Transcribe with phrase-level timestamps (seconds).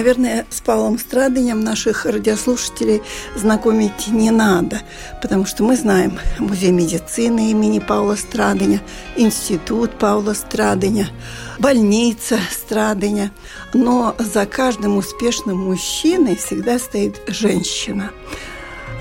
[0.00, 3.02] Наверное, с Павлом Страдынем наших радиослушателей
[3.36, 4.80] знакомить не надо,
[5.20, 8.80] потому что мы знаем Музей медицины имени Павла Страдыня,
[9.16, 11.10] Институт Павла Страдыня,
[11.58, 13.30] больница Страдыня.
[13.74, 18.10] Но за каждым успешным мужчиной всегда стоит женщина.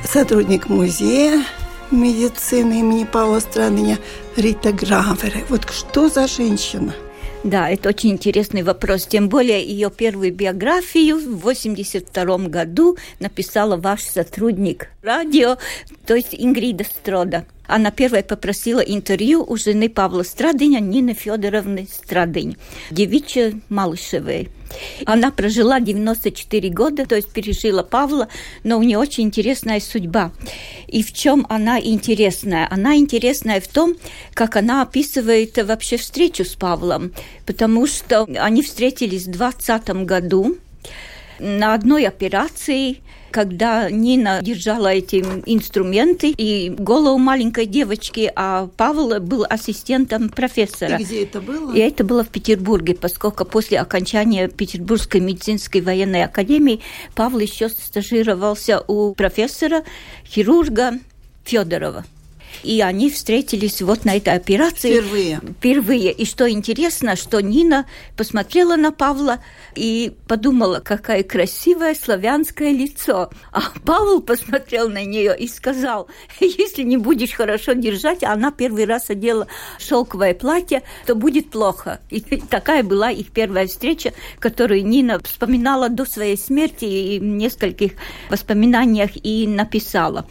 [0.03, 1.45] Сотрудник музея
[1.91, 3.99] медицины имени Павла Страдыня
[4.35, 5.45] Рита Гравере.
[5.47, 6.93] Вот что за женщина–
[7.43, 9.05] да, это очень интересный вопрос.
[9.05, 15.57] Тем более ее первую биографию в 1982 году написала ваш сотрудник радио,
[16.05, 17.45] то есть Ингрида Строда.
[17.69, 22.57] Она первая попросила интервью у жены Павла Страдыня, Нины Федоровны Страдынь,
[22.89, 24.49] девичья Малышевой.
[25.05, 28.27] Она прожила 94 года, то есть пережила Павла,
[28.63, 30.31] но у нее очень интересная судьба.
[30.87, 32.67] И в чем она интересная?
[32.71, 33.95] Она интересная в том,
[34.33, 37.13] как она описывает вообще встречу с Павлом,
[37.45, 40.57] потому что они встретились в 20 году
[41.39, 42.97] на одной операции–
[43.31, 50.97] когда Нина держала эти инструменты и голову маленькой девочки, а Павел был ассистентом профессора.
[50.97, 51.73] И где это было?
[51.73, 56.81] И это было в Петербурге, поскольку после окончания Петербургской медицинской военной академии
[57.15, 59.83] Павел еще стажировался у профессора,
[60.25, 60.93] хирурга
[61.43, 62.05] Федорова.
[62.63, 64.91] И они встретились вот на этой операции.
[64.91, 65.41] Впервые.
[65.57, 66.11] Впервые.
[66.11, 67.85] И что интересно, что Нина
[68.15, 69.39] посмотрела на Павла
[69.75, 73.29] и подумала, какое красивое славянское лицо.
[73.51, 76.07] А Павел посмотрел на нее и сказал,
[76.39, 79.47] если не будешь хорошо держать, а она первый раз одела
[79.77, 81.99] шелковое платье, то будет плохо.
[82.09, 87.93] И такая была их первая встреча, которую Нина вспоминала до своей смерти и в нескольких
[88.29, 90.25] воспоминаниях и написала.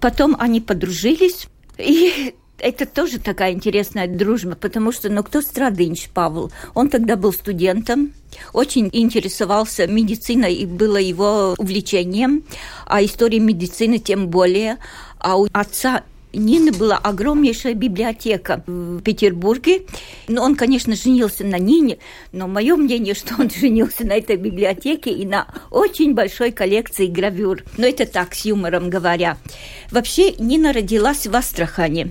[0.00, 1.48] Потом они подружились,
[1.80, 6.50] и это тоже такая интересная дружба, потому что, ну, кто Страдынч Павел?
[6.74, 8.12] Он тогда был студентом,
[8.52, 12.44] очень интересовался медициной, и было его увлечением,
[12.86, 14.78] а история медицины тем более.
[15.18, 19.82] А у отца Нины была огромнейшая библиотека в Петербурге.
[20.28, 21.98] Но он, конечно, женился на Нине,
[22.32, 27.64] но мое мнение, что он женился на этой библиотеке и на очень большой коллекции гравюр.
[27.76, 29.38] Но это так, с юмором говоря.
[29.90, 32.10] Вообще, Нина родилась в Астрахане.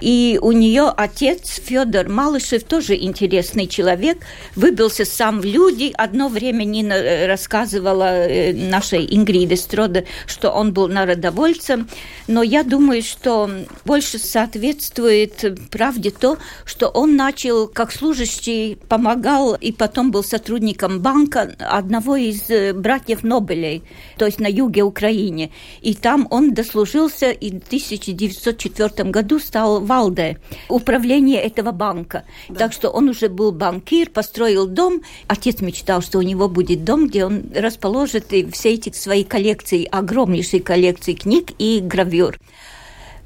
[0.00, 4.18] И у нее отец Федор Малышев тоже интересный человек,
[4.54, 5.92] выбился сам в люди.
[5.96, 11.88] Одно время Нина э, рассказывала э, нашей Ингриде Строде, что он был народовольцем,
[12.26, 13.50] но я думаю, что
[13.84, 21.54] больше соответствует правде то, что он начал как служащий, помогал и потом был сотрудником банка
[21.58, 23.82] одного из э, братьев Нобелей,
[24.18, 25.50] то есть на юге Украины.
[25.80, 30.38] И там он дослужился и в 1904 году стал Валде,
[30.68, 32.24] управление этого банка.
[32.48, 32.56] Да.
[32.56, 35.02] Так что он уже был банкир, построил дом.
[35.26, 40.62] Отец мечтал, что у него будет дом, где он расположит все эти свои коллекции, огромнейшие
[40.62, 42.38] коллекции книг и гравюр.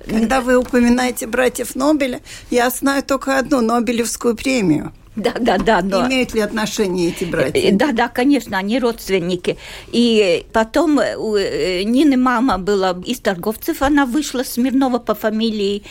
[0.06, 4.92] Когда вы упоминаете братьев Нобеля, я знаю только одну Нобелевскую премию.
[5.20, 5.82] Да, да, да.
[5.82, 6.06] Но...
[6.06, 7.72] Имеют ли отношение эти братья?
[7.72, 9.58] Да, да, конечно, они родственники.
[9.92, 15.82] И потом у э, Нины мама была из торговцев, она вышла Смирнова по фамилии.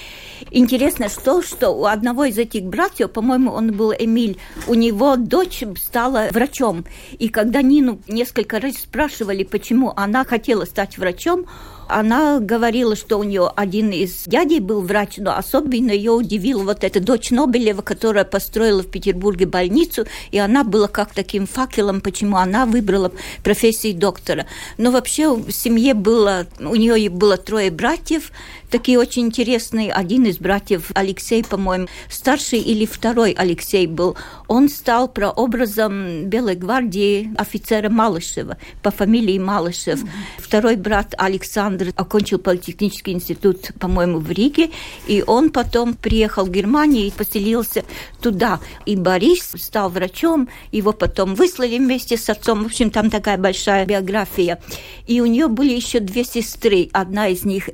[0.52, 4.38] Интересно, что, что у одного из этих братьев, по-моему, он был Эмиль,
[4.68, 6.86] у него дочь стала врачом.
[7.20, 11.46] И когда Нину несколько раз спрашивали, почему она хотела стать врачом,
[11.90, 16.84] она говорила, что у нее один из дядей был врач, но особенно ее удивила вот
[16.84, 22.38] эта дочь Нобелева, которая построила в Петербурге больницу, и она была как таким факелом, почему
[22.38, 23.12] она выбрала
[23.44, 24.46] профессию доктора.
[24.78, 28.32] Но вообще в семье было, у нее было трое братьев,
[28.70, 29.92] такие очень интересные.
[29.92, 34.16] Один из братьев, Алексей, по-моему, старший или второй Алексей был,
[34.48, 40.04] он стал прообразом Белой гвардии офицера Малышева по фамилии Малышев.
[40.04, 40.10] Mm-hmm.
[40.38, 44.72] Второй брат Александр окончил политехнический институт, по-моему, в Риге,
[45.08, 47.84] и он потом приехал в Германию и поселился
[48.22, 48.60] туда.
[48.86, 52.64] И Борис стал врачом, его потом выслали вместе с отцом.
[52.64, 54.62] В общем, там такая большая биография.
[55.08, 56.90] И у нее были еще две сестры.
[56.94, 57.70] Одна из них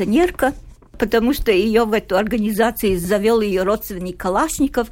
[0.00, 0.54] эсерка-революционерка,
[0.98, 4.88] потому что ее в эту организацию завел ее родственник Калашников.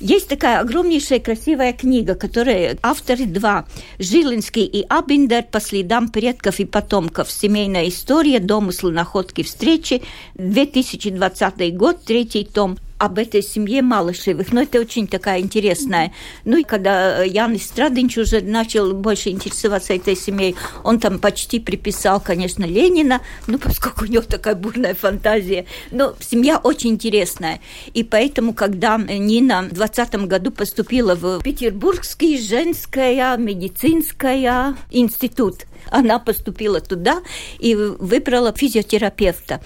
[0.00, 3.66] Есть такая огромнейшая красивая книга, которая авторы два.
[3.98, 7.30] Жилинский и Абиндер по следам предков и потомков.
[7.30, 10.02] Семейная история, домыслы, находки, встречи.
[10.34, 14.52] 2020 год, третий том об этой семье Малышевых.
[14.52, 16.12] Но это очень такая интересная.
[16.44, 22.20] Ну и когда Ян Страдынч уже начал больше интересоваться этой семьей, он там почти приписал,
[22.20, 25.66] конечно, Ленина, ну, поскольку у него такая бурная фантазия.
[25.90, 27.60] Но семья очень интересная.
[27.94, 36.80] И поэтому, когда Нина в 20 году поступила в Петербургский женская медицинская институт, она поступила
[36.80, 37.22] туда
[37.58, 39.60] и выбрала физиотерапевта.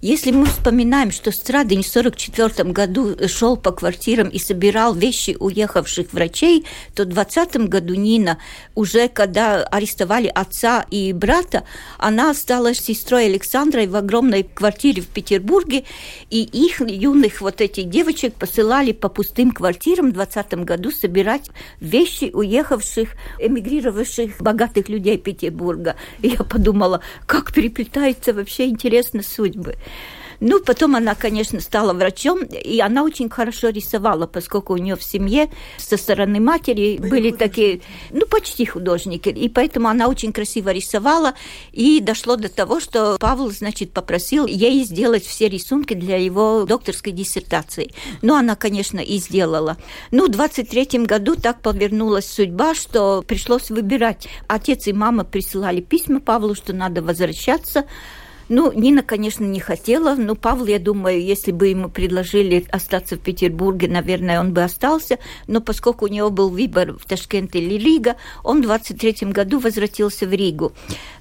[0.00, 6.12] Если мы вспоминаем, что Страдень в 1944 году шел по квартирам и собирал вещи уехавших
[6.12, 8.38] врачей, то в 20 году Нина,
[8.74, 11.64] уже когда арестовали отца и брата,
[11.98, 15.84] она осталась сестрой Александрой в огромной квартире в Петербурге,
[16.30, 21.50] и их юных вот этих девочек посылали по пустым квартирам в 20 году собирать
[21.80, 25.63] вещи уехавших, эмигрировавших богатых людей Петербурга.
[25.64, 25.96] Петербурга.
[26.20, 29.76] И я подумала, как переплетаются вообще интересно судьбы.
[30.40, 35.02] Ну, потом она, конечно, стала врачом, и она очень хорошо рисовала, поскольку у нее в
[35.02, 40.70] семье со стороны матери были, были такие, ну, почти художники, и поэтому она очень красиво
[40.70, 41.34] рисовала,
[41.72, 47.12] и дошло до того, что Павел, значит, попросил ей сделать все рисунки для его докторской
[47.12, 47.92] диссертации.
[48.22, 49.76] Ну, она, конечно, и сделала.
[50.10, 54.28] Ну, в 23 году так повернулась судьба, что пришлось выбирать.
[54.48, 57.84] Отец и мама присылали письма Павлу, что надо возвращаться,
[58.48, 63.20] ну, Нина, конечно, не хотела, но Павел, я думаю, если бы ему предложили остаться в
[63.20, 68.16] Петербурге, наверное, он бы остался, но поскольку у него был выбор в Ташкент или Рига,
[68.42, 70.72] он в 23 году возвратился в Ригу.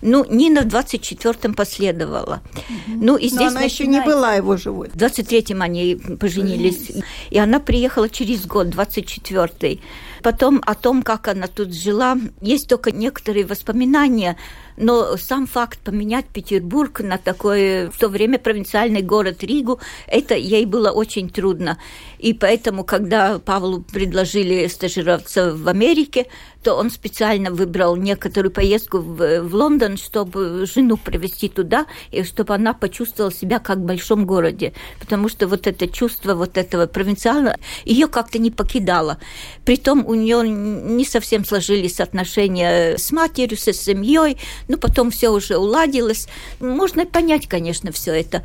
[0.01, 2.41] Ну, Нина в 24-м последовала.
[2.55, 2.97] Угу.
[3.01, 4.89] Ну, и здесь но она еще не была его живой.
[4.89, 7.05] В 23-м они поженились, поженились.
[7.29, 9.81] и она приехала через год, 24-й.
[10.23, 14.37] Потом о том, как она тут жила, есть только некоторые воспоминания,
[14.77, 20.65] но сам факт поменять Петербург на такой в то время провинциальный город Ригу, это ей
[20.65, 21.77] было очень трудно.
[22.19, 26.27] И поэтому, когда Павлу предложили стажироваться в Америке,
[26.63, 32.55] то он специально выбрал некоторую поездку в, в Лондон, чтобы жену привезти туда, и чтобы
[32.55, 34.73] она почувствовала себя как в большом городе.
[34.99, 39.19] Потому что вот это чувство вот этого провинциального ее как-то не покидало.
[39.65, 44.37] Притом у нее не совсем сложились отношения с матерью, со семьей,
[44.67, 46.27] ну потом все уже уладилось.
[46.59, 48.43] Можно понять, конечно, все это.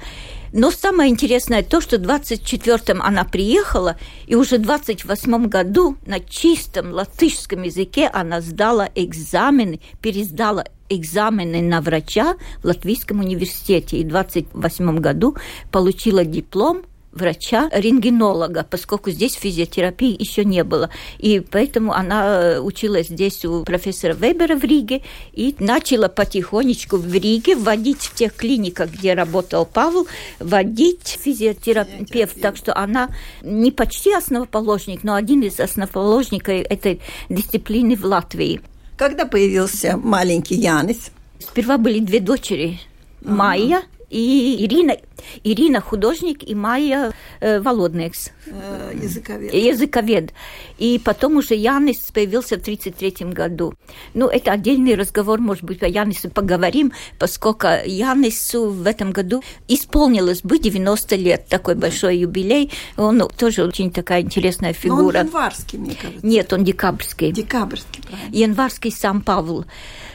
[0.52, 3.96] Но самое интересное то, что в 24-м она приехала,
[4.26, 11.80] и уже в 28 году на чистом латышском языке она сдала экзамены, пересдала экзамены на
[11.80, 13.98] врача в Латвийском университете.
[13.98, 15.36] И в 28 году
[15.70, 16.82] получила диплом
[17.12, 20.90] врача-рентгенолога, поскольку здесь физиотерапии еще не было.
[21.18, 25.02] И поэтому она э, училась здесь у профессора Вебера в Риге
[25.32, 30.06] и начала потихонечку в Риге вводить в тех клиниках, где работал Павел,
[30.38, 32.40] вводить физиотерапевт.
[32.40, 33.08] Так что она
[33.42, 38.60] не почти основоположник, но один из основоположников этой дисциплины в Латвии.
[38.96, 41.10] Когда появился маленький Янис?
[41.38, 42.80] Сперва были две дочери.
[43.22, 44.96] Майя и Ирина,
[45.44, 48.30] Ирина художник и Майя э, Володникс.
[48.46, 49.52] Э, языковед.
[49.52, 50.32] Языковед.
[50.78, 53.74] И потом уже Янис появился в 1933 году.
[54.14, 60.42] Ну, это отдельный разговор, может быть, о Янисе поговорим, поскольку Янису в этом году исполнилось
[60.42, 62.70] бы 90 лет, такой большой юбилей.
[62.96, 65.00] Он тоже очень такая интересная фигура.
[65.00, 66.26] Но он январский, мне кажется.
[66.26, 67.32] Нет, он декабрьский.
[67.32, 68.34] Декабрьский, правильно.
[68.34, 69.66] Январский сам Павел.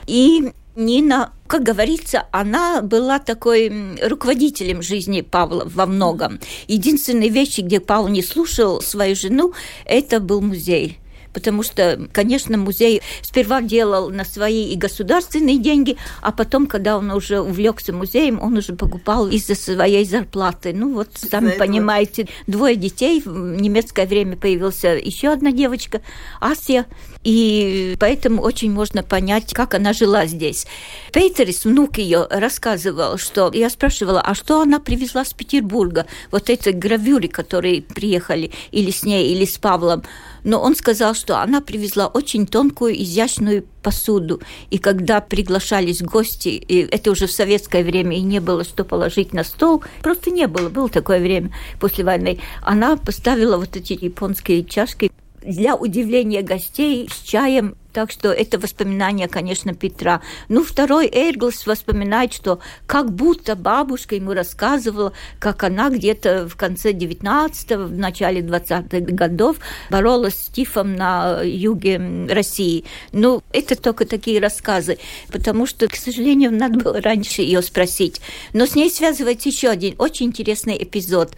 [0.07, 6.39] И Нина, как говорится, она была такой руководителем жизни Павла во многом.
[6.67, 9.53] Единственные вещи, где Павел не слушал свою жену,
[9.85, 10.99] это был музей
[11.33, 17.11] потому что, конечно, музей сперва делал на свои и государственные деньги, а потом, когда он
[17.11, 20.73] уже увлекся музеем, он уже покупал из-за своей зарплаты.
[20.73, 21.65] Ну вот, сами этого...
[21.65, 26.01] понимаете, двое детей, в немецкое время появился еще одна девочка,
[26.39, 26.85] Асия,
[27.23, 30.67] и поэтому очень можно понять, как она жила здесь.
[31.11, 36.05] Пейтерис, внук ее, рассказывал, что я спрашивала, а что она привезла с Петербурга?
[36.31, 40.03] Вот эти гравюры, которые приехали или с ней, или с Павлом
[40.43, 44.41] но он сказал, что она привезла очень тонкую, изящную посуду.
[44.69, 49.33] И когда приглашались гости, и это уже в советское время, и не было что положить
[49.33, 54.63] на стол, просто не было, было такое время после войны, она поставила вот эти японские
[54.63, 60.21] чашки для удивления гостей с чаем Так что это воспоминание, конечно, Петра.
[60.49, 66.91] Ну, второй Эрглс воспоминает, что как будто бабушка ему рассказывала, как она где-то в конце
[66.91, 69.57] 19-го, в начале 20-х годов
[69.91, 72.85] боролась с тифом на юге России.
[73.11, 74.97] Ну, это только такие рассказы,
[75.31, 78.21] потому что, к сожалению, надо было раньше ее спросить.
[78.53, 81.33] Но с ней связывается еще один очень интересный эпизод.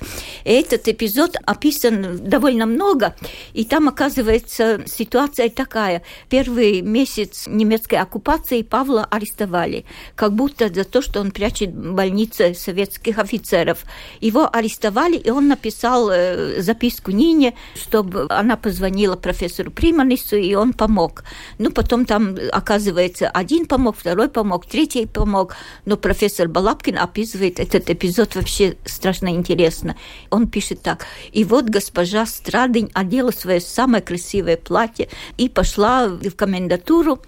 [0.46, 3.14] Этот эпизод описан довольно много,
[3.54, 6.02] и там оказывается ситуация такая.
[6.30, 9.86] Первый месяц немецкой оккупации Павла арестовали,
[10.16, 13.84] как будто за то, что он прячет в больнице советских офицеров.
[14.22, 20.74] Его арестовали, и он написал э, записку Нине, чтобы она позвонила профессору Приманису, и он
[20.74, 21.24] помог.
[21.58, 25.56] Ну, потом там, оказывается, один помог, второй помог, третий помог.
[25.86, 29.96] Но профессор Балапкин описывает этот эпизод вообще страшно интересно.
[30.30, 31.06] Он пишет так.
[31.32, 37.22] «И вот госпожа Страдень одела свое самое красивое платье и пошла в комендатуру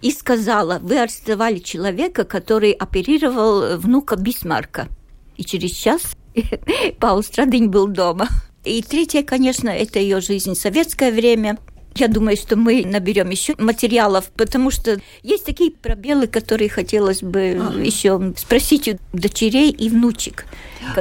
[0.00, 4.88] и сказала, вы арестовали человека, который оперировал внука Бисмарка.
[5.36, 6.16] И через час
[6.98, 8.28] Паул Страдынь был дома.
[8.64, 10.54] И третье, конечно, это ее жизнь.
[10.54, 11.58] Советское время.
[11.94, 17.58] Я думаю, что мы наберем еще материалов, потому что есть такие пробелы, которые хотелось бы
[17.60, 17.80] ага.
[17.80, 20.44] еще спросить у дочерей и внучек.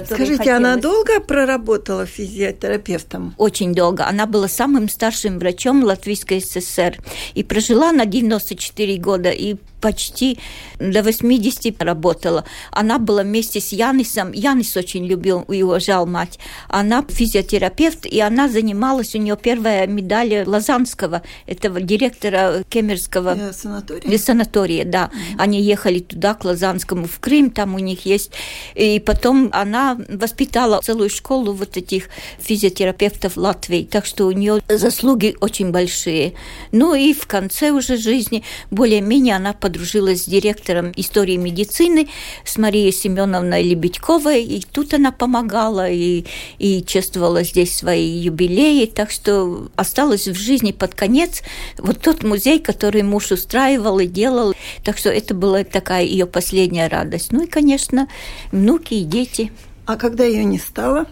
[0.05, 0.47] Скажите, хотелось...
[0.47, 3.33] она долго проработала физиотерапевтом?
[3.37, 4.05] Очень долго.
[4.05, 6.97] Она была самым старшим врачом Латвийской ССР
[7.33, 10.39] и прожила на 94 года и почти
[10.79, 12.45] до 80 работала.
[12.71, 14.31] Она была вместе с Янисом.
[14.31, 16.39] Янис очень любил и уважал мать.
[16.67, 24.17] Она физиотерапевт, и она занималась, у нее первая медаль Лазанского, этого директора Кемерского э, санатория.
[24.17, 25.05] санатория, да.
[25.05, 25.35] Mm-hmm.
[25.37, 28.31] Они ехали туда, к Лазанскому, в Крым, там у них есть.
[28.75, 32.09] И потом она она воспитала целую школу вот этих
[32.39, 36.33] физиотерапевтов Латвии, так что у нее заслуги очень большие.
[36.71, 42.07] Ну и в конце уже жизни более-менее она подружилась с директором истории медицины,
[42.45, 46.25] с Марией Семеновной Лебедьковой, и тут она помогала и,
[46.59, 51.43] и чествовала здесь свои юбилеи, так что осталась в жизни под конец
[51.77, 56.87] вот тот музей, который муж устраивал и делал, так что это была такая ее последняя
[56.87, 57.31] радость.
[57.31, 58.07] Ну и, конечно,
[58.51, 59.51] внуки и дети.
[59.87, 61.05] А когда ее не стало?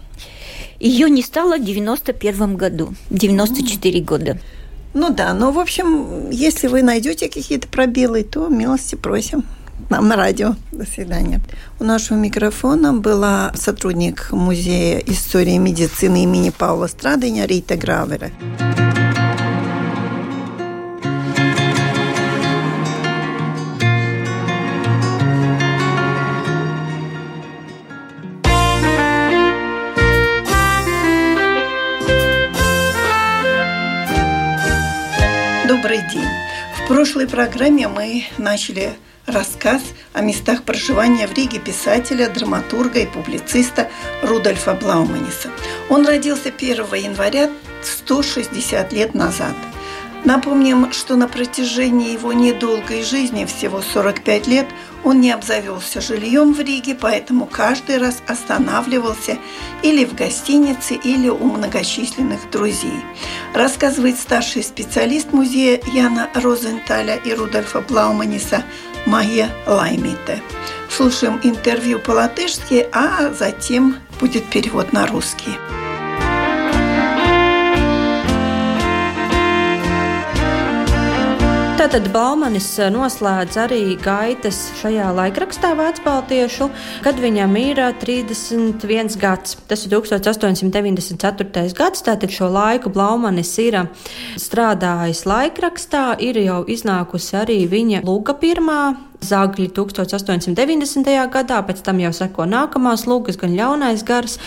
[0.78, 4.04] Ее не стало в 91 году, 94 mm.
[4.04, 4.38] года.
[4.92, 9.44] Ну да, но в общем, если вы найдете какие-то пробелы, то милости просим
[9.88, 10.56] нам на радио.
[10.72, 11.40] До свидания.
[11.80, 18.30] У нашего микрофона была сотрудник Музея истории медицины имени Паула Страдыня Рита Гравера.
[37.06, 38.94] Прошлой программе мы начали
[39.26, 39.80] рассказ
[40.12, 43.88] о местах проживания в Риге писателя, драматурга и публициста
[44.24, 45.50] Рудольфа Блауманиса.
[45.88, 47.48] Он родился 1 января
[47.84, 49.54] 160 лет назад–
[50.24, 54.66] Напомним, что на протяжении его недолгой жизни, всего 45 лет,
[55.04, 59.38] он не обзавелся жильем в Риге, поэтому каждый раз останавливался
[59.82, 63.00] или в гостинице, или у многочисленных друзей.
[63.54, 68.64] Рассказывает старший специалист музея Яна Розенталя и Рудольфа Блауманиса
[69.06, 70.42] Майя Лаймите.
[70.90, 75.52] Слушаем интервью по-латышски, а затем будет перевод на русский.
[81.86, 86.66] Tātad Baumanis eh, noslēdz arī gaitas šajā laikrakstā Vācu-Baltiešu,
[87.04, 89.54] kad viņam ir 31 eh, gads.
[89.70, 91.46] Tas ir 1894.
[91.78, 98.34] gads, tātad šo laiku Blaumanis ir eh, strādājis laikrakstā, ir jau iznākusi arī viņa Lūga
[98.42, 98.80] pirmā
[99.22, 101.14] Zagļi 1890.
[101.38, 104.40] gadā, pēc tam jau seko nākamās lūgas, gan ļaunais gars,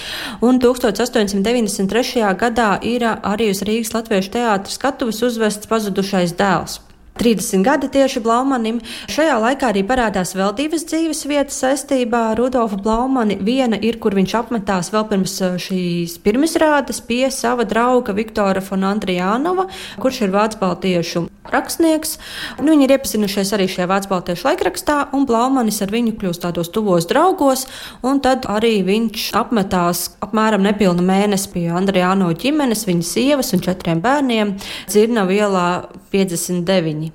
[0.44, 2.28] un 1893.
[2.44, 6.82] gadā ir arī uz Rīgas Latviešu teātras skatuves uzvests pazudušais dēls.
[7.20, 8.78] 30 gadi tieši Blaumanim.
[9.12, 13.36] Šajā laikā arī parādās vēl divas dzīves vietas saistībā ar Rudolfu Blaumani.
[13.44, 18.88] Viena ir, kur viņš apmetās vēl pirms uh, šīs pirmizrādes pie sava drauga Viktora von
[18.88, 19.68] Andrijānova,
[20.00, 22.16] kurš ir vācu baltiešu rakstnieks.
[22.62, 26.72] Nu, viņi ir iepazinušies arī šajā vācu baltiešu laikrakstā, un Blaumanis ar viņu kļūst tādos
[26.72, 27.66] tuvos draugos,
[28.06, 34.04] un tad arī viņš apmetās apmēram nepilnu mēnesi pie Andrijāno ģimenes, viņa sievas un četriem
[34.06, 34.56] bērniem
[34.88, 35.70] Dzirnavu ielā
[36.14, 37.09] 59.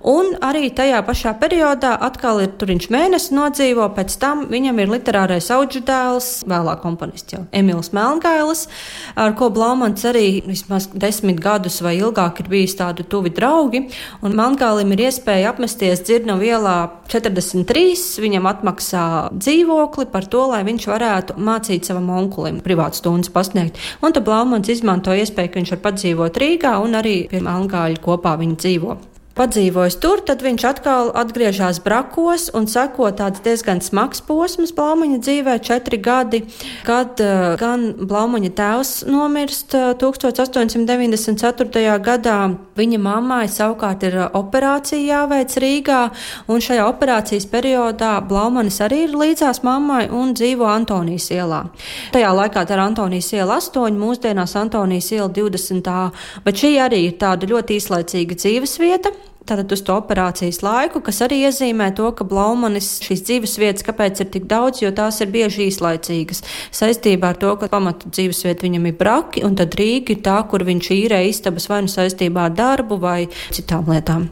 [0.00, 4.92] Un arī tajā pašā periodā atkal ir tur viņš mēnesi nodzīvo, pēc tam viņam ir
[4.94, 8.64] literārais auģu dēls, vēlāk komponists jau Emīls Melngailis,
[9.12, 13.82] ar ko Blaumans arī vismaz desmit gadus vai ilgāk ir bijis tādi tuvi draugi.
[14.24, 16.78] Un Melngailim ir iespēja apmesties Dzirnavu ielā
[17.12, 19.04] 43, viņam atmaksā
[19.36, 23.76] dzīvokli par to, lai viņš varētu mācīt savam onkulim privātu stundas pasniegt.
[24.00, 28.38] Un tad Blaumans izmanto iespēju, ka viņš var padzīvot Rīgā un arī pie Melngāļa kopā
[28.40, 29.00] viņi dzīvo
[29.40, 35.54] padzīvojis tur, tad viņš atkal atgriežas brakos un seko tāds diezgan smags posms Blaumaņa dzīvē-
[35.68, 36.42] četri gadi,
[36.84, 41.98] kad uh, gan Blaumaņa tēvs nomirst uh, 1894.
[42.04, 42.56] gadā.
[42.76, 46.02] Viņa mammai savukārt ir uh, operācija jāveic Rīgā,
[46.48, 51.64] un šajā operācijas periodā Blaumanis arī ir līdzās mammai un dzīvo Antonijas ielā.
[52.12, 56.10] Tajā laikā tā ir Antonijas iela 8, mūsdienās Antonijas iela 20.
[56.44, 59.10] Bet šī arī ir tāda ļoti īslaicīga dzīves vieta
[59.48, 64.22] tātad uz to operācijas laiku, kas arī iezīmē to, ka Blaumanis šīs dzīves vietas, kāpēc
[64.24, 66.44] ir tik daudz, jo tās ir bieži īslaicīgas.
[66.76, 70.40] Saistībā ar to, ka pamatu dzīves vieta viņam ir braki, un tad Rīga ir tā,
[70.50, 73.20] kur viņš īrē istabas vai nu saistībā ar darbu vai
[73.54, 74.28] citām lietām.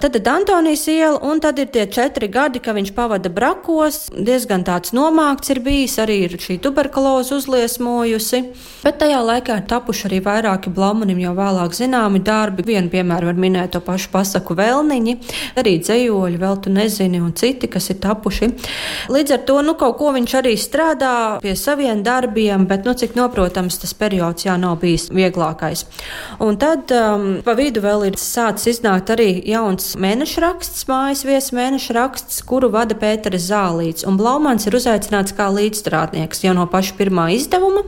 [0.00, 4.10] Tad ir Antonijas iela, un tad ir tie četri gadi, ka viņš pavada brakos.
[4.12, 8.42] Diezgan tāds nomākts ir bijis, arī ir šī tuberkuloze uzliesmojusi.
[8.82, 12.66] Bet tajā laikā ir tapuši arī vairāki Blaumanim jau vēlāk zināmi darbi.
[12.68, 15.14] Vienu piemēru var minēt to pašu pasaku vēlniņi,
[15.62, 18.50] arī dzējoļi, vēl tu nezini, un citi, kas ir tapuši.
[19.16, 23.16] Līdz ar to, nu, kaut ko viņš arī strādā pie saviem darbiem, bet, nu, cik
[23.16, 25.86] noprotams, tas periods jā nav bijis vieglākais.
[26.44, 31.56] Un tad um, pa vidu vēl ir sācis iznākt arī jauns mēneša raksts, mājas viesu
[31.56, 34.04] mēneša raksts, kuru vada Pēteris Zālīts.
[34.08, 37.82] Un Blaumans ir uzaicināts kā līdzstrādnieks jau no paša pirmā izdevuma.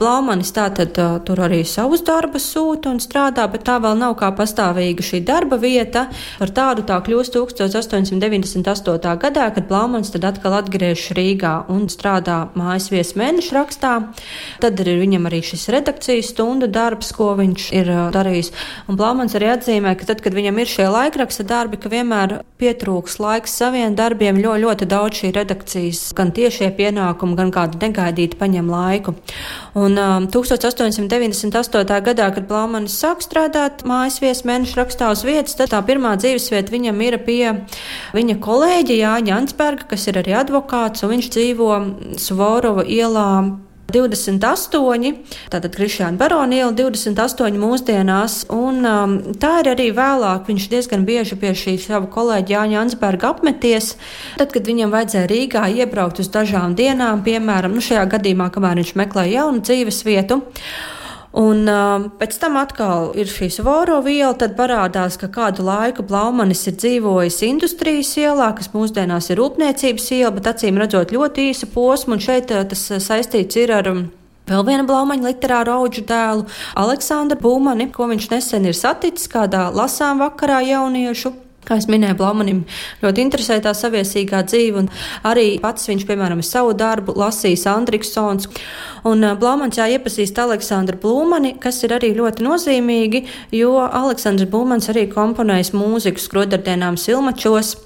[0.00, 5.04] Blaumanis tātad tur arī savus darbus sūta un strādā, bet tā vēl nav kā pastāvīga
[5.06, 6.08] šī darba vieta.
[6.40, 9.14] Par tādu tā kļūst 1898.
[9.22, 13.94] gadā, kad Blaumans tad atkal atgriežas Rīgā un strādā mājas viesu mēneša rakstā.
[14.62, 18.52] Tad ir viņam arī šis redakcijas stunda darbs, ko viņš ir darījis.
[18.90, 22.42] Un Blaumans arī atzīmē, ka tad, kad viņam ir šie laikraksti, raksta darbi, ka vienmēr
[22.58, 28.38] pietrūks laiks saviem darbiem, jo ļoti daudz šī redakcijas, gan tiešie pienākumi, gan kādi negaidīti
[28.38, 29.14] paņem laiku.
[29.74, 32.02] Un um, 1898.
[32.04, 36.72] gadā, kad Blaumanis sāk strādāt mājas viesu mēnešu rakstā uz vietas, tad tā pirmā dzīvesvieta
[36.72, 37.42] viņam ir pie
[38.14, 41.72] viņa kolēģa Jāņa Ansberga, kas ir arī advokāts, un viņš dzīvo
[42.20, 43.28] Svorova ielā
[43.92, 45.12] 28,
[45.52, 50.48] tātad Krišāna Barona iela 28 mūsdienās, un um, tā ir arī vēlāk.
[50.48, 53.94] Viņš diezgan bieži pie šī sava kolēģa Jāņa Ansberga apmeties,
[54.40, 58.96] tad, kad viņam vajadzēja Rīgā iebraukt uz dažām dienām, piemēram, nu šajā gadījumā, kamēr viņš
[59.02, 60.42] meklēja jaunu dzīves vietu.
[61.32, 66.66] Un uh, pēc tam atkal ir šī svoro viela, tad parādās, ka kādu laiku Blaumanis
[66.68, 72.18] ir dzīvojis industrijas ielā, kas mūsdienās ir rūpniecības iela, bet acīm redzot ļoti īsu posmu,
[72.18, 73.88] un šeit uh, tas saistīts ir ar.
[73.92, 74.10] Um,
[74.42, 76.48] Vēl viena blaumaņa literāra auģu dēlu,
[76.82, 81.30] Aleksandru Būmani, ko viņš nesen ir saticis kādā lasām vakarā jauniešu
[81.62, 82.64] Kā es minēju, Blaumanim
[83.04, 84.88] ļoti interesē tā saviesīgā dzīve, un
[85.28, 88.50] arī pats viņš, piemēram, savu darbu lasījis Andriksons.
[89.06, 95.06] Un Blaumans jā iepazīst Aleksandru Blūmani, kas ir arī ļoti nozīmīgi, jo Aleksandrs Blūmans arī
[95.12, 97.76] komponējis mūziku skrodardienām Silmačos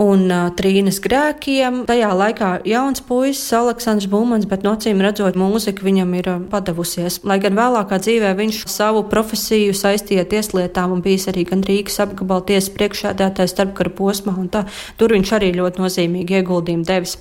[0.00, 1.82] un uh, trīnes grēkiem.
[1.88, 7.20] Tajā laikā jauns puisis, Aleksandrs Būmans, bet nocīm redzot, mūzika viņam ir uh, padavusies.
[7.26, 12.44] Lai gan vēlākā dzīvē viņš savu profesiju saistīja tieslietām un bijis arī gan Rīgas apgabala
[12.48, 14.66] tiesas priekšādātājs starpkara posmā, un tā,
[15.00, 17.16] tur viņš arī ļoti nozīmīgi ieguldījumu devis.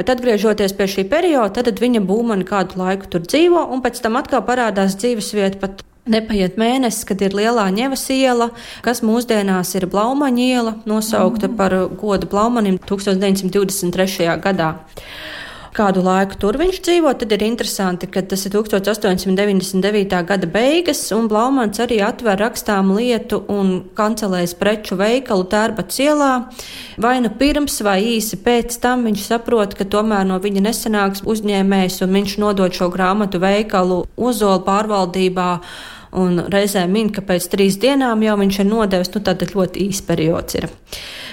[0.00, 4.20] Bet atgriežoties pie šī perioda, tad viņa Būmani kādu laiku tur dzīvo, un pēc tam
[4.20, 8.50] atkal parādās dzīvesvieta pat Nepaiet mēnesis, kad ir lielā ņevas iela,
[8.84, 14.28] kas mūsdienās ir Blaumaņa iela, nosaukta par godu Blaumanim 1923.
[14.44, 14.74] gadā
[15.74, 17.12] kādu laiku tur viņš dzīvo.
[17.18, 20.20] Tad ir interesanti, ka tas ir 1899.
[20.28, 26.32] gada beigas, un Blaumans arī atver rakstām lietu un kancelēs preču veikalu Tērbats ielā.
[27.00, 32.00] Vai nu pirms vai īsi pēc tam viņš saprot, ka tomēr no viņa nesanāks uzņēmējs,
[32.06, 35.50] un viņš nodod šo grāmatu veikalu Ozola pārvaldībā
[36.18, 40.02] un reizē min, ka pēc trīs dienām jau viņš ir nodevis, nu tad ļoti īs
[40.06, 40.68] periods ir.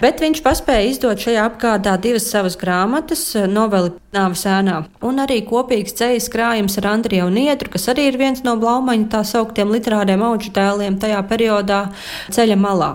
[0.02, 5.96] Bet viņš paspēja izdot šajā apgādā divas savas grāmatas, noveli Nāves ēnā, un arī kopīgs
[6.00, 10.52] ceļš krājums ar Andriju Niedru, kas arī ir viens no Blaumaņa tā sauktiem literāriem auģu
[10.58, 11.86] tēliem tajā periodā
[12.34, 12.92] ceļa malā.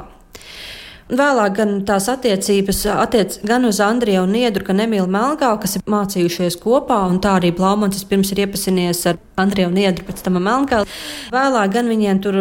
[1.07, 5.85] Vēlāk gan tās attiecības attiec gan uz Andriju un Niedru, gan Emīlu Melngālu, kas ir
[5.87, 10.40] mācījušies kopā, un tā arī Blaumans pirms ir iepazinies ar Andriju un Niedru, pēc tam
[10.42, 10.90] Melngālu.
[11.31, 12.40] Vēlāk gan viņiem tur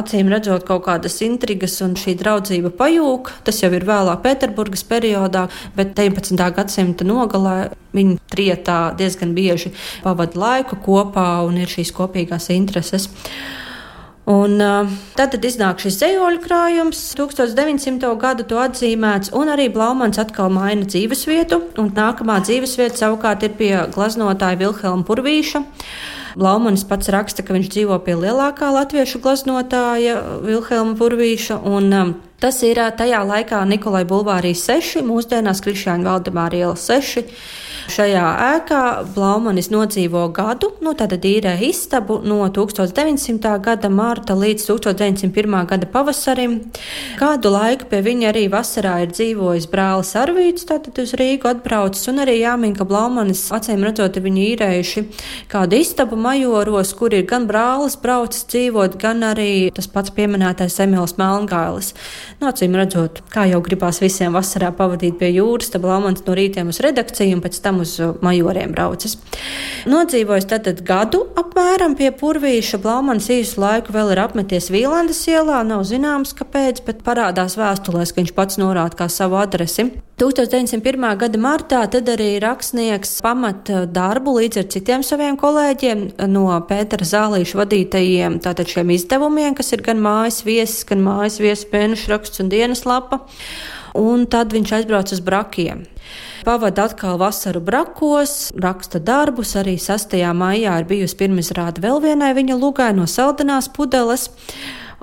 [0.00, 3.28] acīm redzot kaut kādas intrigas un šī draudzība pajūg.
[3.44, 5.44] Tas jau ir vēlāk Pēterburgas periodā,
[5.76, 6.48] bet 19.
[6.56, 7.58] gadsimta nogalē
[7.92, 13.12] viņi trietā diezgan bieži pavada laiku kopā un ir šīs kopīgās intereses.
[14.28, 18.10] Un, uh, tad, tad iznāk šis zemoļu krājums, 1900.
[18.20, 21.62] gadu to atzīmēts, un arī Blaumans atkal maina dzīvesvietu.
[21.78, 25.62] Nākamā dzīvesvieta savukārt ir pie gleznotāja Vilhelma Purvīša.
[26.38, 31.56] Blaumanis pats raksta, ka viņš dzīvo pie lielākā latviešu gleznotāja Vilhelma Purvīša.
[31.64, 37.32] Un, um, tas ir tajā laikā Nikolai Bulvārī 6, mūsdienās Krišāņa Valdemāra iela 6.
[37.88, 38.80] Šajā ēkā
[39.14, 43.54] Blaumanis nodzīvo gadu, nu tātad īrē istabu no 1900.
[43.64, 45.54] gada mārta līdz 1901.
[45.70, 46.58] gada pavasarim.
[47.16, 52.20] Kādu laiku pie viņa arī vasarā ir dzīvojis brālis Arvīts, tātad uz Rīgu atbraucis, un
[52.26, 55.04] arī jāmin, ka Blaumanis acīm redzot, viņi īrējuši
[55.48, 61.16] kādu istabu majoros, kur ir gan brālis braucis dzīvot, gan arī tas pats pieminētais Emīls
[61.16, 61.94] Melngailis.
[62.42, 66.68] Nu, acīm redzot, kā jau gribās visiem vasarā pavadīt pie jūras, tad Blaumans no rītiem
[66.68, 69.16] uz redakciju un pēc tam uz uh, majoriem braucis.
[69.88, 72.80] Nodzīvojis tātad gadu apmēram pie Purvīša.
[72.82, 78.22] Blaumans īsu laiku vēl ir apmeties Vīlandes ielā, nav zināms, kāpēc, bet parādās vēstulēs, ka
[78.22, 79.90] viņš pats norāda kā savu adresi.
[80.18, 81.04] 1901.
[81.20, 87.60] gada martā tad arī rakstnieks pamata darbu līdz ar citiem saviem kolēģiem no Pētera Zālīša
[87.60, 92.50] vadītajiem tātad šiem izdevumiem, kas ir gan mājas viesis, gan mājas viesis mēnešu raksts un
[92.50, 93.22] dienas lapa.
[93.98, 95.82] Un tad viņš aizbrauca uz brakiem.
[96.46, 99.56] Pavada atkal vasaru brakos, raksta darbus.
[99.58, 100.14] Arī 6.
[100.38, 104.28] maijā ir bijusi pirmizrāde vēl vienai viņa lugai no Saldenās pudeles.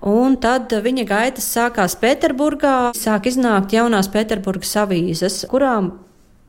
[0.06, 5.94] Un tad viņa gaitas sākās Pēterburgā, sāk iznākt jaunās Pēterburgas avīzes, kurām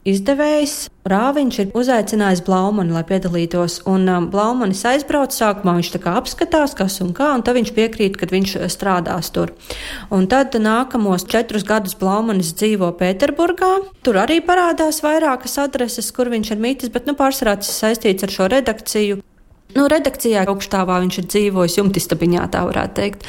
[0.06, 6.16] izdevējs Rāviņš ir uzaicinājis Blaumani, lai piedalītos, un um, Blaumanis aizbrauc, sākumā viņš tā kā
[6.18, 9.54] apskatās, kas un kā, un tad viņš piekrīt, ka viņš strādās tur.
[10.10, 16.52] Un tad nākamos četrus gadus Blaumanis dzīvo Pēterburgā, tur arī parādās vairākas adreses, kur viņš
[16.56, 19.22] ir mītis, bet nu pārsvarā tas saistīts ar šo redakciju.
[19.76, 23.26] Nu, redakcijā augstāvā viņš ir dzīvojis jumtistabiņā, tā varētu teikt.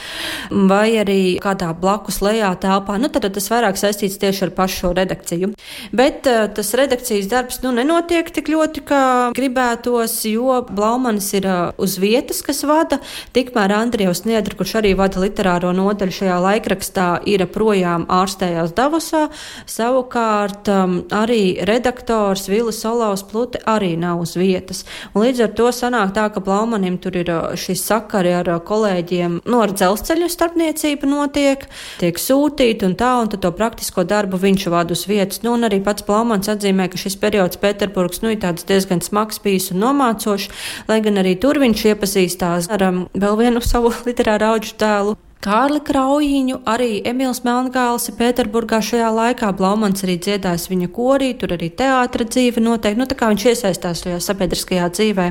[0.70, 2.96] Vai arī kādā blakus lejā telpā.
[3.02, 5.52] Nu, tad tas vairāk saistīts tieši ar pašu redakciju.
[5.96, 9.02] Bet uh, tas redakcijas darbs nu, nenotiek tik ļoti, kā
[9.36, 13.02] gribētos, jo Blaumanis ir uh, uz vietas, kas vada.
[13.36, 19.26] Tikmēr Andrievs Niedra, kurš arī vada literāro nodaļu šajā laikrakstā, ir projām ārstējās Davosā.
[19.68, 24.86] Savukārt um, arī redaktors Vilis Olaus Plute arī nav uz vietas.
[25.14, 29.62] Un līdz ar to sanāk tā, ka Blaumanim tur ir šis sakari ar kolēģiem, nu,
[29.64, 31.66] ar dzelzceļu starpniecība notiek,
[31.98, 35.42] tiek sūtīta un tā, un tad to praktisko darbu viņš vada uz vietas.
[35.42, 39.42] Nu, un arī pats Blaumans atzīmē, ka šis periods Pēterburgas, nu, ir tāds diezgan smags
[39.42, 40.52] bijis un nomācošs,
[40.92, 45.18] lai gan arī tur viņš iepazīstās ar um, vēl vienu savu literāru auģu tēlu.
[45.38, 49.52] Kārli Kraujiņu, arī Emīls Melngāls ir Pēterburgā šajā laikā.
[49.58, 52.98] Blaumans arī dziedājis viņa korī, tur arī teātra dzīve noteikti.
[52.98, 55.28] Nu, tā kā viņš iesaistās šajā sabiedriskajā dzīvē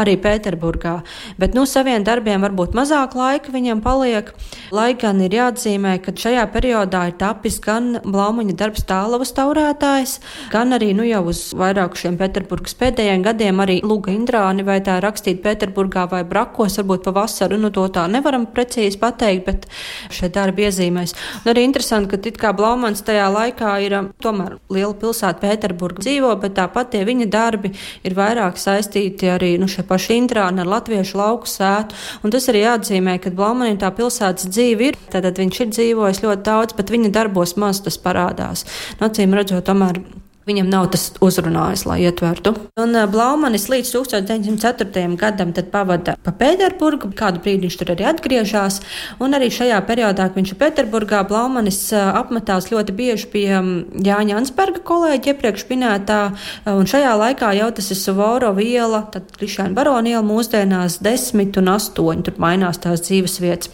[0.00, 0.94] arī Pēterburgā.
[1.36, 4.30] Bet, nu, saviem darbiem varbūt mazāk laika viņam paliek.
[4.72, 10.16] Lai gan ir jāatzīmē, ka šajā periodā ir tapis gan Blaumaņa darbs tālavas taurētājs,
[10.54, 14.96] gan arī, nu, jau uz vairāku šiem Pēterburgas pēdējiem gadiem arī Luga Indrāni vai tā
[15.04, 19.66] rakstīt Pēterburgā vai Brakos, varbūt pa vasaru, nu, to tā nevaram precīzi pateikt bet
[20.12, 21.14] šie darbi iezīmēs.
[21.42, 26.04] Un arī interesanti, ka it kā Blaumans tajā laikā ir um, tomēr liela pilsēta Pēterburga
[26.04, 27.72] dzīvo, bet tāpat tie viņa darbi
[28.06, 31.98] ir vairāk saistīti arī nu, šie paši intrāni ar latviešu lauku sētu.
[32.22, 36.48] Un tas arī jāatzīmē, ka Blaumanim tā pilsētas dzīve ir, tātad viņš ir dzīvojis ļoti
[36.48, 38.66] daudz, bet viņa darbos maz tas parādās.
[39.02, 40.02] Nocīm redzot, tomēr
[40.42, 42.54] Viņam nav tas uzrunājis, lai ietvertu.
[42.82, 45.04] Un uh, Blaumanis līdz 1904.
[45.20, 48.80] gadam pavada pa Pēterburgu, kādu brīdi viņš tur arī atgriežas.
[49.22, 53.72] Un arī šajā periodā, kad viņš ir Pēterburgā, Blaumanis uh, apmetās ļoti bieži pie um,
[54.02, 56.20] Jāņa Ansberga kolēģa iepriekš minētā.
[56.32, 61.60] Uh, un šajā laikā jau tas ir Suvorova iela, tad Krišāna Barona iela mūsdienās desmit
[61.62, 63.70] un astoņi, tur mainās tās dzīves vietas.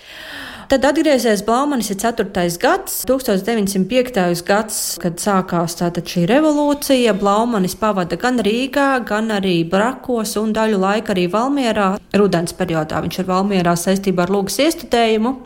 [0.69, 2.27] Tad atgriezies Blaumanis ir 4.
[2.61, 4.43] gads, 1905.
[4.45, 7.15] gads, kad sākās šī revolūcija.
[7.17, 11.95] Blaumanis pavada gan Rīgā, gan arī Brakos un daļu laika arī Valmierā.
[12.13, 15.39] Rudens periodā viņš ir Valmierā saistībā ar lūgas iestudējumu.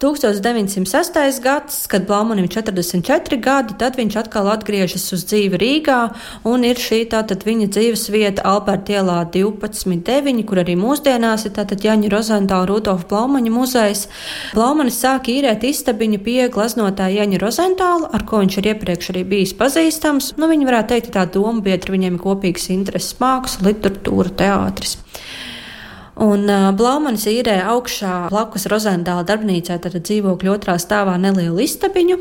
[0.00, 1.40] 1906.
[1.44, 5.98] gads, kad Blaumanim ir 44 gadi, tad viņš atkal atgriežas uz dzīvi Rīgā,
[6.48, 11.84] un ir šī tātad viņa dzīves vieta Alberta ielā 12.9, kur arī mūsdienās ir tātad
[11.84, 14.06] Jaņa Rozentāla Rudolfa Blaumaņa muzejs.
[14.56, 19.54] Blaumanis sāk īrēt istabiņu pie glaznotāja Jaņa Rozentāla, ar ko viņš ir iepriekš arī bijis
[19.60, 20.32] pazīstams.
[20.40, 24.96] Nu, viņi varētu teikt, tā doma biedra viņiem ir kopīgs intereses māksla, literatūra, teātris.
[26.20, 32.18] Un uh, Blaumanis īrē augšā blakus Rozendāla darbnīcā, tad dzīvokļu otrā stāvā nelielu istabiņu,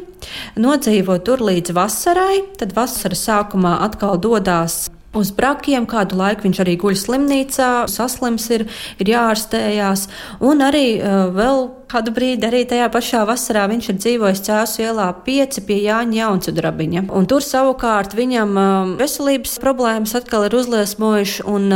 [0.64, 5.84] nodzīvo tur līdz vasarai, tad vasaras sākumā atkal dodās uz brakiem.
[5.90, 8.70] Kādu laiku viņš arī guļ slimnīcā, saslims ir,
[9.04, 10.08] ir jāārstējās.
[10.48, 15.12] Un arī uh, vēl kādu brīdi, arī tajā pašā vasarā, viņš ir dzīvojis Cēlus ielā
[15.28, 17.10] 5 pie Jāņa Jaunsudrabiņa.
[17.20, 18.56] Un tur savukārt viņam
[19.02, 21.74] veselības problēmas atkal ir uzliesmojuši, un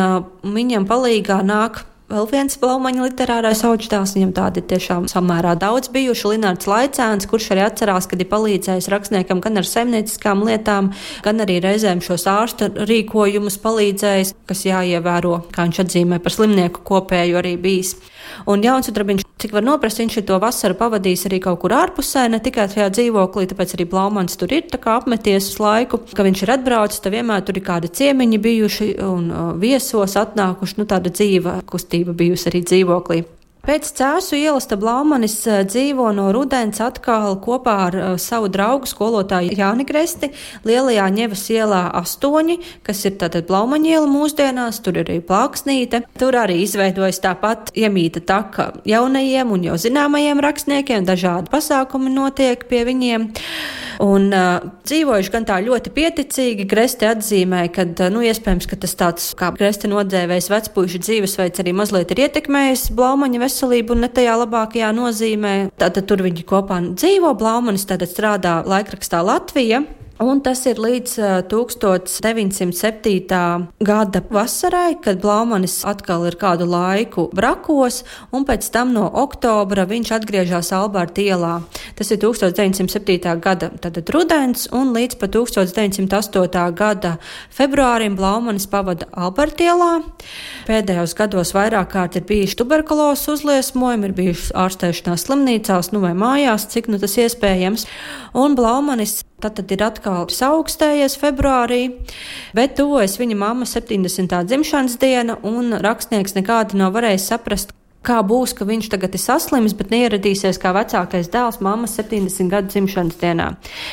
[0.56, 6.34] viņam palīgā nāk Vēl viens Blaumaņa literārais augstdāls, viņam tādi tiešām samērā daudz bijuši.
[6.34, 10.92] Linārds Laicēns, kurš arī atcerās, kad ir palīdzējis rakstniekam gan ar saimnieciskām lietām,
[11.24, 17.39] gan arī reizēm šos ārsta rīkojumus palīdzējis, kas jāievēro, kā viņš atzīmē par slimnieku kopēju
[17.39, 17.96] arī bijis.
[18.50, 22.39] Un Jaunsudrabiņš, cik var noprast, viņš ir to vasaru pavadījis arī kaut kur ārpusē, ne
[22.44, 27.02] tikai tajā dzīvoklī, tāpēc arī Blaumans tur ir apmeties uz laiku, ka viņš ir atbraucis,
[27.04, 31.92] tad vienmēr tur ir kādi ciemiņi bijuši un uh, viesos atnākuši, nu tāda dzīva kustība
[32.01, 33.23] bijusi arī dzīvoklī.
[33.63, 39.56] Pēc cēsu ielas Blaumanis eh, dzīvo no rudens atkal kopā ar uh, savu draugu skolotāju
[39.56, 40.34] Jāni Gresti
[40.67, 46.03] Lielajā ņevas ielā astoņi, kas ir tātad Blaumaņa iela mūsdienās, tur ir arī plāksnīte.
[46.19, 52.84] Tur arī izveidojas tāpat iemīta taka jaunajiem un jau zināmajiem rakstniekiem, dažādi pasākumi notiek pie
[52.91, 53.29] viņiem.
[54.03, 59.29] Un uh, dzīvojuši gan tā ļoti pieticīgi, Gresti atzīmē, ka, nu, iespējams, ka tas tāds,
[59.38, 64.93] kā Gresti nodēvējis vecpuļu dzīvesveids arī mazliet ir ietekmējis Blaumaņa veselību un ne tajā labākajā
[64.95, 65.56] nozīmē.
[65.82, 69.84] Tātad tur viņi kopā dzīvo, Blaumanis tātad strādā laikrakstā Latvija.
[70.21, 71.15] Un tas ir līdz
[71.49, 73.65] 1907.
[73.82, 80.12] gada vasarai, kad Blaumanis atkal ir kādu laiku brakos, un pēc tam no oktobra viņš
[80.13, 81.65] atgriežas Alberta ielā.
[81.97, 83.41] Tas ir 1907.
[83.41, 83.71] gada
[84.13, 86.62] rudens, un līdz pat 1908.
[86.78, 87.17] gada
[87.49, 90.06] februārim Blaumanis pavada Alberta ielā.
[90.69, 96.69] Pēdējos gados vairāk kārt ir bijuši tuberkulozes uzliesmojumi, ir bijušas ārstēšanās slimnīcās, nu vai mājās,
[96.69, 97.89] cik nu tas iespējams.
[98.38, 101.82] Un Blaumanis Tad, tad ir atkal augstējies februārī,
[102.56, 104.38] bet tuvojas viņa mammas 70.
[104.47, 107.73] dzimšanas diena, un rakstnieks nekādi nav varējis saprast,
[108.04, 112.72] kā būs, ka viņš tagad ir saslims, bet neieradīsies kā vecākais dēls mammas 70 gadu
[112.74, 113.48] dzimšanas dienā.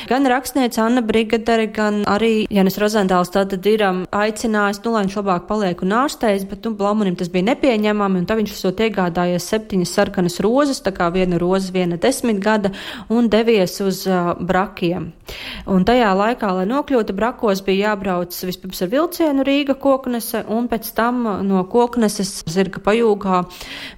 [0.09, 5.47] Gan rakstniece Anna Brigadere, gan arī Janis Rozendāls tātad ir aicinājis, nu, lai viņš labāk
[5.49, 9.95] paliek un ārstējas, bet, nu, Blaumanim tas bija nepieņemami, un tā viņš esot iegādājies septiņas
[9.97, 12.73] sarkanas rozes, tā kā viena roze, viena desmit gada,
[13.09, 15.11] un devies uz uh, brakiem.
[15.71, 20.91] Un tajā laikā, lai nokļūtu brakos, bija jābrauc vispirms ar vilcienu Rīga koknese, un pēc
[20.97, 23.43] tam no kokneses zirga pajūgā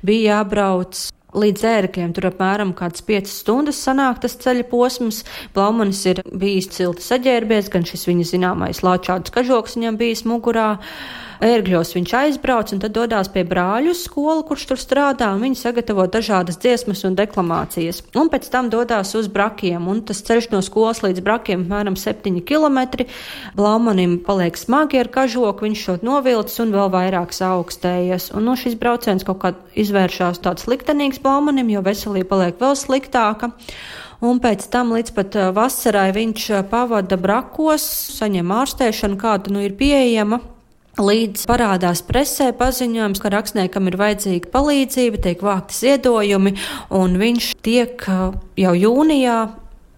[0.06, 2.14] bija jābrauc līdz ērkļiem.
[2.14, 5.24] Tur apmēram kāds 5 stundas sanāk tas ceļa posms.
[5.56, 10.74] Blaumanis ir bijis cilti saģērbies, gan šis viņa zināmais lāčāds kažoks viņam bijis mugurā
[11.44, 16.06] ērgļos viņš aizbrauc un tad dodas pie brāļu skolu, kurš tur strādā, un viņi sagatavo
[16.12, 18.02] dažādas dziesmas un deklamācijas.
[18.20, 22.40] Un pēc tam dodas uz brakiem, un tas ceļš no skolas līdz brakiem apmēram 7
[22.48, 23.06] km.
[23.58, 28.32] Blaumanim paliek smagi ar kažoku, viņš šo novilcis un vēl vairāk augstējies.
[28.38, 33.52] Un no šis brauciens kaut kā izvēršās tāds liktenīgs Blaumanim, jo veselība paliek vēl sliktāka
[34.24, 37.84] un pēc tam līdz pat vasarai viņš pavada brakos,
[38.16, 40.40] saņem ārstēšanu, kāda nu ir pieejama.
[40.94, 46.54] Līdz parādās presē paziņojums, ka rakstniekam ir vajadzīga palīdzība, tiek vākti ziedojumi,
[46.94, 48.06] un viņš tiek
[48.62, 49.38] jau jūnijā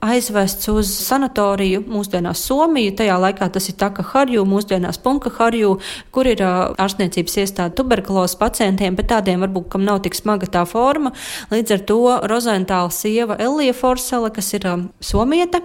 [0.05, 5.75] aizvests uz sanatoriju, mūsdienās Somiju, tajā laikā tas ir Taka Harju, mūsdienās Punka Harju,
[6.15, 11.13] kur ir ārstniecības iestāde tuberkulozes pacientiem, bet tādiem varbūt, kam nav tik smaga tā forma.
[11.53, 11.99] Līdz ar to
[12.31, 14.67] Rozentāla sieva Elija Forsele, kas ir
[15.03, 15.61] somieta,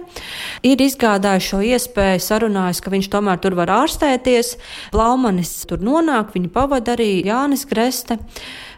[0.65, 4.55] ir izgādājuši šo iespēju, sarunājusi, ka viņš tomēr tur var ārstēties.
[4.95, 8.19] Blaumanis tur nonāk, viņu pavada arī Jānis Greste.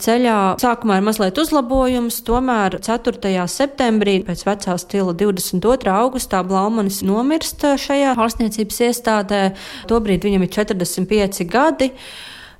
[0.03, 3.45] Ceļā sākumā ir mazliet uzlabojums, tomēr 4.
[3.47, 5.13] septembrī pēc vecā stila
[5.53, 5.89] 22.
[5.93, 9.41] augustā Blaumanis nomirst eh, šajā ārstniecības iestādē.
[9.89, 11.91] Tobrīd viņam ir 45 gadi.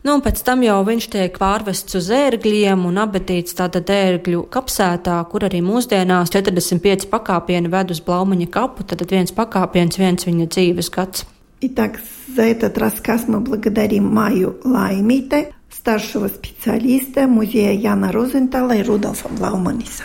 [0.03, 5.45] Nu, pēc tam jau viņš tiek pārvests uz ērgļiem un apbedīts tāda ērgļu kapsētā, kur
[5.47, 8.83] arī mūsdienās 45 pakāpieni ved uz Blaumaņa kapu.
[8.83, 11.23] Tad viens pakāpiens, viens viņa dzīves gads.
[11.65, 12.01] Итак,
[12.35, 20.03] за этот рассказ мы благодарим Маю Лаймите, старшего специалиста музея Яна Розентала и Рудольфа Блауманиса.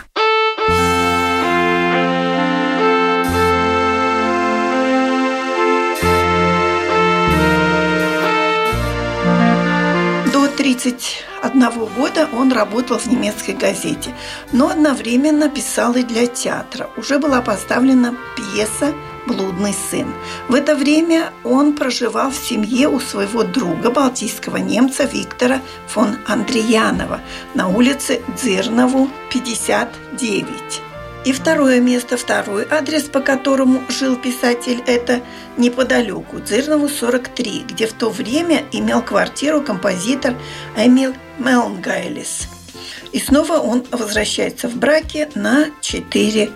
[10.75, 14.13] 31 года он работал в немецкой газете,
[14.51, 16.91] но одновременно писал и для театра.
[16.95, 18.93] Уже была поставлена пьеса
[19.25, 20.13] «Блудный сын».
[20.47, 27.19] В это время он проживал в семье у своего друга, балтийского немца Виктора фон Андреянова
[27.55, 30.88] на улице Дзирнову, 59.
[31.25, 35.21] И второе место, второй адрес, по которому жил писатель, это
[35.57, 40.35] неподалеку, Дзирнову 43, где в то время имел квартиру композитор
[40.77, 42.47] Эмил Мелнгайлис.
[43.11, 46.51] И снова он возвращается в браке на 4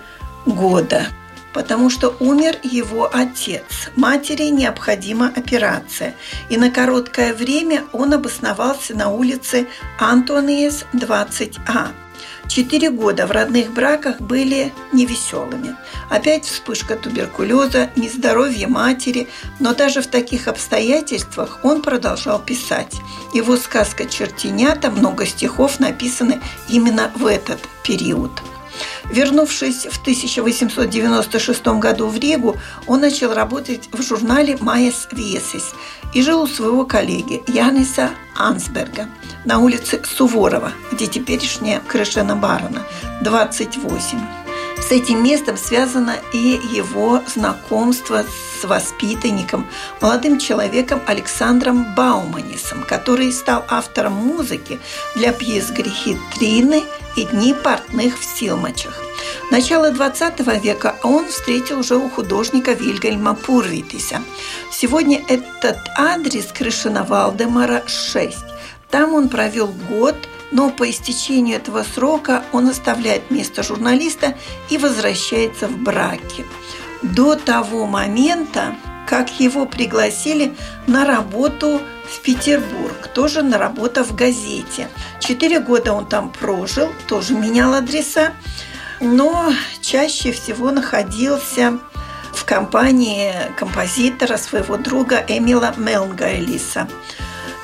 [0.45, 1.07] года
[1.53, 3.91] потому что умер его отец.
[3.95, 6.15] Матери необходима операция.
[6.49, 9.67] И на короткое время он обосновался на улице
[9.99, 11.91] Антониес 20А.
[12.47, 15.75] Четыре года в родных браках были невеселыми.
[16.09, 19.27] Опять вспышка туберкулеза, нездоровье матери,
[19.59, 22.95] но даже в таких обстоятельствах он продолжал писать.
[23.33, 28.31] Его сказка «Чертенята», много стихов написаны именно в этот период.
[29.09, 35.73] Вернувшись в 1896 году в Ригу, он начал работать в журнале «Майес Весис»
[36.13, 39.07] и жил у своего коллеги Яниса Ансберга
[39.45, 42.83] на улице Суворова, где теперешняя Крышена Барона,
[43.21, 44.42] 28.
[44.87, 48.25] С этим местом связано и его знакомство
[48.59, 49.65] с воспитанником,
[50.01, 54.81] молодым человеком Александром Бауманисом, который стал автором музыки
[55.15, 56.83] для пьес «Грехи Трины»
[57.15, 59.01] и «Дни портных в Силмачах».
[59.51, 64.21] Начало XX века он встретил уже у художника Вильгельма Пурвитиса.
[64.69, 68.37] Сегодня этот адрес Крышина Валдемара 6.
[68.91, 70.15] Там он провел год–
[70.53, 74.37] но по истечению этого срока он оставляет место журналиста
[74.69, 76.45] и возвращается в браке.
[77.01, 78.75] До того момента,
[79.07, 80.55] как его пригласили
[80.87, 84.87] на работу в Петербург, тоже на работу в газете.
[85.19, 88.33] Четыре года он там прожил, тоже менял адреса,
[89.01, 91.79] но чаще всего находился
[92.31, 96.87] в компании композитора своего друга Эмила Мелнгайлиса.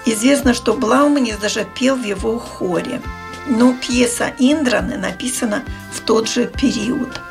[0.05, 3.01] Известно, что Блауманис даже пел в его хоре.
[3.47, 7.19] Но пьеса Индраны написана в тот же период–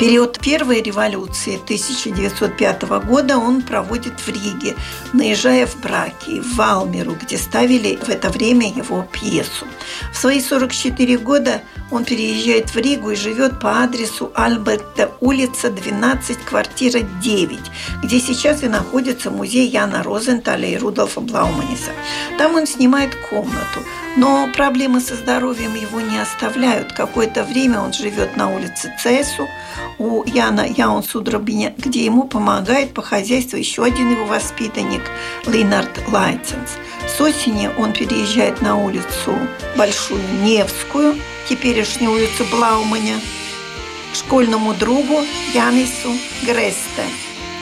[0.00, 4.74] Период первой революции 1905 года он проводит в Риге,
[5.12, 9.66] наезжая в Браки, в Валмеру, где ставили в это время его пьесу.
[10.10, 16.38] В свои 44 года он переезжает в Ригу и живет по адресу Альберта, улица 12,
[16.38, 17.58] квартира 9,
[18.02, 21.90] где сейчас и находится музей Яна Розенталя и Рудольфа Блауманиса.
[22.38, 23.80] Там он снимает комнату,
[24.16, 26.92] но проблемы со здоровьем его не оставляют.
[26.92, 29.46] Какое-то время он живет на улице Цесу,
[29.98, 35.02] у Яна Яун Судробиня, где ему помогает по хозяйству еще один его воспитанник
[35.46, 36.78] Линард Лайценс.
[37.20, 39.38] С осени он переезжает на улицу
[39.76, 43.20] Большую Невскую, теперешнюю улицу Блауманя,
[44.10, 45.20] к школьному другу
[45.52, 47.04] Янису Гресте.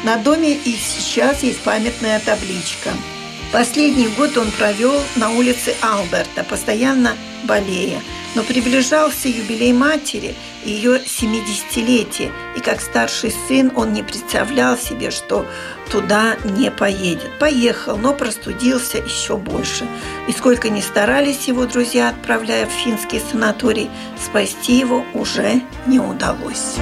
[0.05, 2.90] На доме и сейчас есть памятная табличка.
[3.51, 8.01] Последний год он провел на улице Алберта, постоянно болея.
[8.37, 10.37] Но приближался юбилей матери–
[10.68, 15.46] ее 70-летие, и как старший сын он не представлял себе, что
[15.90, 17.31] туда не поедет.
[17.38, 19.87] Поехал, но простудился еще больше.
[20.28, 23.90] И сколько ни старались его друзья, отправляя в финский санаторий,
[24.22, 26.76] спасти его уже не удалось.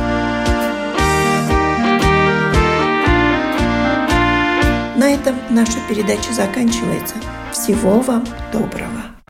[4.96, 7.14] На этом наша передача заканчивается.
[7.52, 8.95] Всего вам доброго.